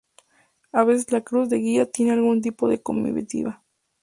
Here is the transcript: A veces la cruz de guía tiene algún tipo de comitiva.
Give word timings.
A 0.71 0.83
veces 0.83 1.11
la 1.11 1.21
cruz 1.21 1.47
de 1.47 1.57
guía 1.59 1.85
tiene 1.85 2.13
algún 2.13 2.41
tipo 2.41 2.67
de 2.67 2.81
comitiva. 2.81 3.61